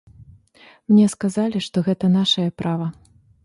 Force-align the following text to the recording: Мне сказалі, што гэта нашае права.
Мне 0.93 1.03
сказалі, 1.15 1.63
што 1.67 1.77
гэта 1.91 2.13
нашае 2.19 2.49
права. 2.63 2.93